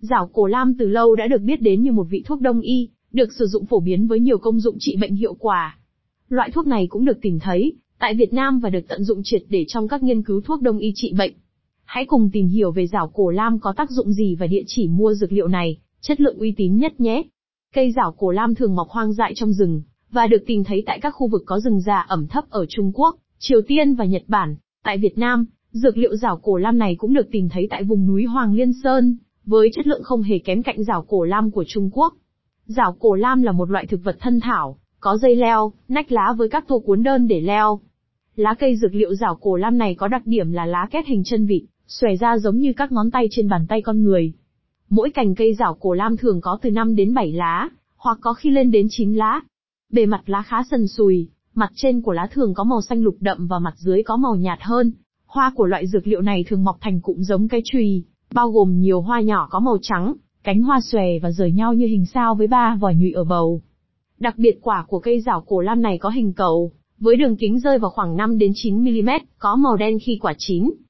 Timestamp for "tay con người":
43.68-44.32